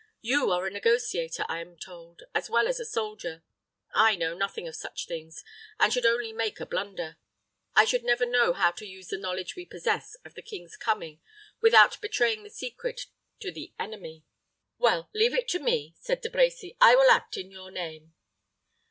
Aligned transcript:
You 0.21 0.49
are 0.49 0.65
a 0.65 0.71
negotiator, 0.71 1.45
I 1.47 1.59
am 1.59 1.77
told, 1.77 2.23
as 2.33 2.49
well 2.49 2.67
as 2.67 2.79
a 2.79 2.85
soldier. 2.85 3.43
I 3.93 4.15
know 4.15 4.33
nothing 4.35 4.67
of 4.67 4.73
such 4.75 5.05
things, 5.05 5.43
and 5.79 5.93
should 5.93 6.07
only 6.07 6.33
make 6.33 6.59
a 6.59 6.65
blunder. 6.65 7.17
I 7.75 7.85
should 7.85 8.03
never 8.03 8.25
know 8.25 8.53
how 8.53 8.71
to 8.71 8.87
use 8.87 9.09
the 9.09 9.19
knowledge 9.19 9.55
we 9.55 9.63
possess 9.63 10.15
of 10.25 10.33
the 10.33 10.41
king's 10.41 10.75
coming 10.75 11.21
without 11.61 12.01
betraying 12.01 12.41
the 12.41 12.49
secret 12.49 13.01
to 13.41 13.51
the 13.51 13.75
enemy." 13.77 14.25
"Well, 14.79 15.11
leave 15.13 15.35
it 15.35 15.47
to 15.49 15.59
me," 15.59 15.93
said 15.99 16.21
De 16.21 16.31
Brecy. 16.31 16.75
"I 16.81 16.95
will 16.95 17.11
act 17.11 17.37
in 17.37 17.51
your 17.51 17.69
name." 17.69 18.15